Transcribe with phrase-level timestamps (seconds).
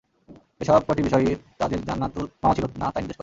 [0.61, 3.19] এ সব কটি বিষয়ই তা যে জানাতুল মাওয়া ছিল না তাই নির্দেশ করে।